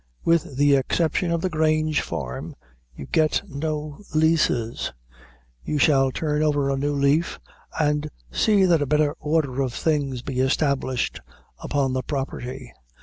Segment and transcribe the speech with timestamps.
[0.23, 2.55] With the exception of the Grange farm,
[2.95, 4.91] you get no leases.
[5.67, 7.39] We shall turn over a new leaf,
[7.79, 11.21] and see that a better order of things be established
[11.59, 12.73] upon the property.